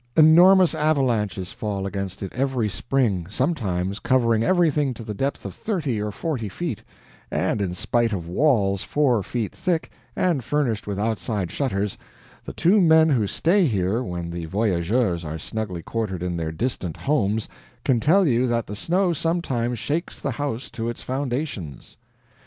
Enormous 0.17 0.73
avalanches 0.73 1.51
fall 1.51 1.85
against 1.85 2.23
it 2.23 2.33
every 2.33 2.67
spring, 2.67 3.27
sometimes 3.29 3.99
covering 3.99 4.41
everything 4.41 4.95
to 4.95 5.03
the 5.03 5.13
depth 5.13 5.45
of 5.45 5.53
thirty 5.53 6.01
or 6.01 6.09
forty 6.11 6.49
feet; 6.49 6.81
and, 7.29 7.61
in 7.61 7.75
spite 7.75 8.11
of 8.11 8.27
walls 8.27 8.81
four 8.81 9.21
feet 9.21 9.53
thick, 9.53 9.91
and 10.15 10.43
furnished 10.43 10.87
with 10.87 10.97
outside 10.97 11.51
shutters, 11.51 11.99
the 12.43 12.51
two 12.51 12.81
men 12.81 13.09
who 13.09 13.27
stay 13.27 13.67
here 13.67 14.01
when 14.01 14.31
the 14.31 14.45
VOYAGEURS 14.47 15.23
are 15.23 15.37
snugly 15.37 15.83
quartered 15.83 16.23
in 16.23 16.35
their 16.35 16.51
distant 16.51 16.97
homes 16.97 17.47
can 17.85 17.99
tell 17.99 18.27
you 18.27 18.47
that 18.47 18.65
the 18.65 18.75
snow 18.75 19.13
sometimes 19.13 19.77
shakes 19.77 20.19
the 20.19 20.31
house 20.31 20.71
to 20.71 20.89
its 20.89 21.03
foundations. 21.03 21.95